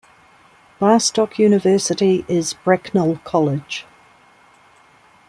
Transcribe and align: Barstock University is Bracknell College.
Barstock 0.79 1.37
University 1.37 2.25
is 2.27 2.55
Bracknell 2.55 3.19
College. 3.23 3.85